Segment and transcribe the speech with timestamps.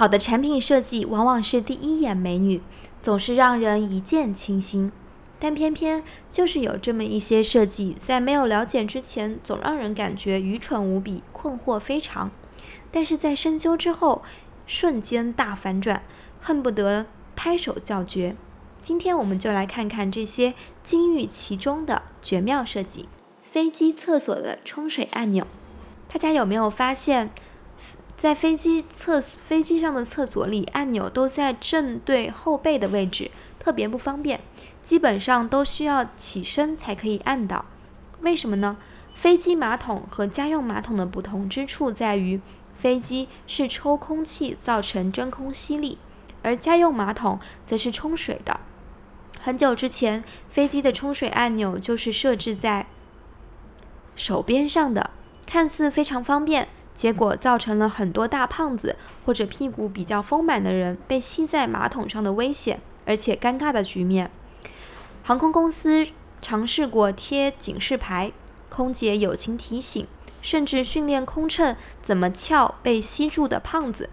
[0.00, 2.62] 好的产品设计往往是第一眼美女，
[3.02, 4.90] 总是让人一见倾心。
[5.38, 12.30] 但偏偏就是有这么一些设计，在没有了解之前，总让人感觉愚蠢无比、困惑非常；
[12.90, 14.22] 但是在深究之后，
[14.66, 16.02] 瞬间大反转，
[16.40, 17.04] 恨不得
[17.36, 18.34] 拍手叫绝。
[18.80, 23.06] 今天我们就来看看这些金玉其中的绝妙设计。
[23.42, 25.46] 飞机厕所的冲水按钮，
[26.10, 27.30] 大家有没有发现，
[28.20, 34.38] 在飞机厕飞机上的厕所里，按钮都在正对后背的位置，特别不方便，
[34.82, 37.64] 基本上都需要起身才可以按到。
[38.20, 38.76] 为什么呢？
[39.14, 42.42] 飞机马桶和家用马桶的不同之处在于，
[42.74, 45.96] 飞机是抽空气造成真空吸力，
[46.42, 48.60] 而家用马桶则是冲水的。
[49.40, 52.86] 很久之前，飞机的冲水按钮就是设置在
[54.14, 55.08] 手边上的，
[55.46, 64.30] 看似非常方便，结果造成了很多大胖子或者屁股比较丰满的人被吸在马桶上的危险，而且尴尬的局面。
[65.22, 66.06] 航空公司
[66.42, 68.32] 尝试过贴警示牌、
[68.68, 70.06] 空姐友情提醒，
[70.42, 74.10] 甚至训练空乘怎么撬被吸住的胖子，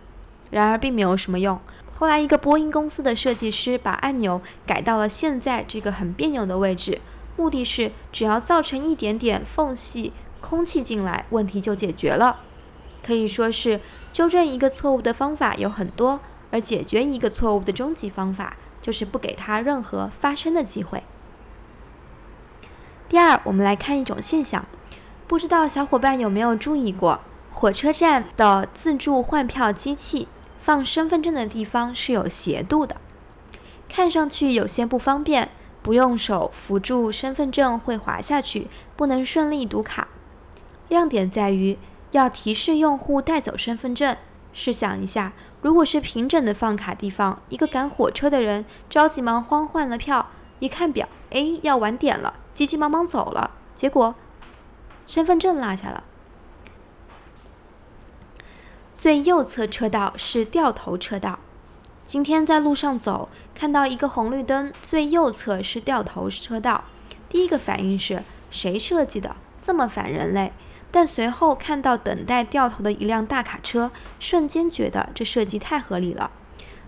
[0.52, 1.60] 然而并没有什么用。
[1.96, 7.02] 后来，一个波音公司的设计师把按钮改到了现在这个很别扭的位置，
[7.36, 12.42] 目的是只要造成一点点缝隙，空气进来，问题就解决了。
[13.08, 13.80] 可以说是
[14.12, 16.20] 纠正一个错误的方法有很多，
[16.52, 21.04] 而解决一个错误的终极方法就是不给它任何发生的机会。
[23.08, 24.68] 第二，我们来看一种现象，
[25.26, 27.22] 不知道小伙伴有没有注意过，
[27.54, 30.28] 火车站的自助换票机器。
[30.60, 32.98] 放身份证的地方是有斜度的，
[33.88, 35.50] 看上去有些不方便，
[35.82, 38.68] 不用手扶住身份证会滑下去，
[38.98, 40.10] 不能顺利读卡。
[40.90, 41.78] 亮点在于
[42.12, 44.16] 要提示用户带走身份证。
[44.54, 54.16] 试想一下，如果是平整的放卡地方，一个赶火车的人着急忙慌换了票，一看表，哎，要晚点了，急急忙忙走了，结果
[55.06, 56.04] 身份证落下了。
[58.92, 61.38] 最右侧车道是掉头车道。
[62.08, 66.86] 今天在路上走，看到一个红绿灯，最右侧是掉头车道。
[67.30, 70.52] 第一个反应是谁设计的这么反人类？
[70.92, 76.32] 但随后看到等待掉头的一辆大卡车，瞬间觉得这设计太合理了。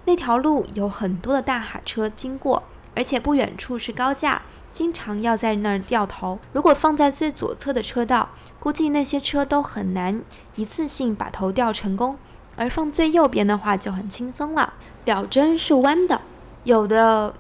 [0.05, 2.63] 那条路有很多的大卡车经过，
[2.95, 4.41] 而且不远处是高架。
[4.71, 6.37] 经常要在那儿掉头。
[6.53, 10.21] 如果放在最左侧的车道，估计那些车都很难
[10.55, 12.17] 一次性把头掉成功。
[12.55, 14.73] 而放最右边的话就很轻松了。
[15.03, 16.21] 表针是弯的，
[16.65, 17.33] 有的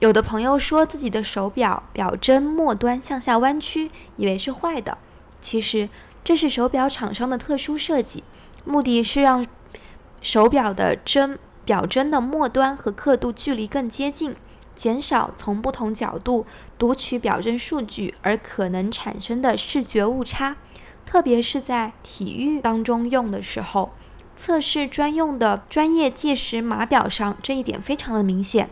[0.00, 4.98] 有的朋友说自己的手表表针末端向下弯曲，以为是坏的。
[5.40, 5.88] 其实
[6.24, 8.24] 这是手表厂商的特殊设计，
[8.64, 9.46] 目的是让
[10.20, 14.36] 手表的针表针的末端和刻度距离更接近。
[14.74, 16.46] 减少从不同角度
[16.78, 20.56] 读取表针数据而可能产生的视觉误差，
[21.04, 23.90] 特别是在体育当中用的时候，
[24.36, 28.70] 测试专用的专业计时码表上，这一点非常的明显。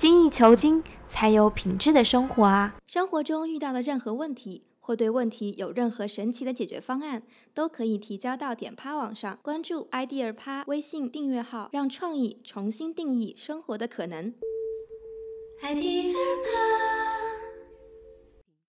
[0.00, 2.74] 精益求精，才有品质的生活啊！
[2.86, 7.22] 生活中遇到的任何问题，或对问题有任何神奇的解决方案，
[7.52, 14.32] 都可以提交到点趴网上，关注 idea 趴微信订阅号，让创意重新定义生活的可能。
[15.60, 16.14] I didn't